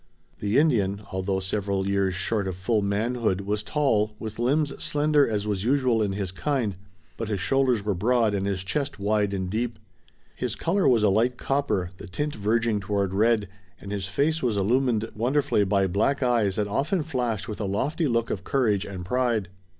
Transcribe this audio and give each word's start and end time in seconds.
The 0.39 0.57
Indian, 0.57 1.03
although 1.11 1.39
several 1.39 1.87
years 1.87 2.15
short 2.15 2.47
of 2.47 2.55
full 2.55 2.81
manhood, 2.81 3.41
was 3.41 3.61
tall, 3.61 4.15
with 4.17 4.39
limbs 4.39 4.73
slender 4.83 5.29
as 5.29 5.45
was 5.45 5.63
usual 5.63 6.01
in 6.01 6.13
his 6.13 6.31
kind; 6.31 6.75
but 7.17 7.27
his 7.27 7.39
shoulders 7.39 7.85
were 7.85 7.93
broad 7.93 8.33
and 8.33 8.47
his 8.47 8.63
chest 8.63 8.97
wide 8.97 9.31
and 9.31 9.47
deep. 9.47 9.77
His 10.35 10.55
color 10.55 10.87
was 10.87 11.03
a 11.03 11.09
light 11.09 11.37
copper, 11.37 11.91
the 11.97 12.07
tint 12.07 12.33
verging 12.33 12.79
toward 12.79 13.13
red, 13.13 13.47
and 13.79 13.91
his 13.91 14.07
face 14.07 14.41
was 14.41 14.57
illumined 14.57 15.07
wonderfully 15.13 15.65
by 15.65 15.85
black 15.85 16.23
eyes 16.23 16.55
that 16.55 16.67
often 16.67 17.03
flashed 17.03 17.47
with 17.47 17.61
a 17.61 17.65
lofty 17.65 18.07
look 18.07 18.31
of 18.31 18.43
courage 18.43 18.85
and 18.85 19.05
pride. 19.05 19.49